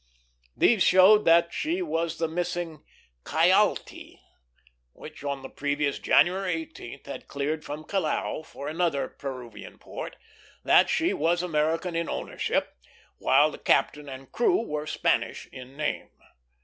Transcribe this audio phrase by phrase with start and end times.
[0.57, 2.83] These showed that she was the missing
[3.23, 4.17] Cayalti,
[4.93, 10.15] which on the previous January 18th had cleared from Callao for another Peruvian port;
[10.63, 12.75] that she was American in ownership,
[13.19, 16.09] while the captain and crew were Spanish in name.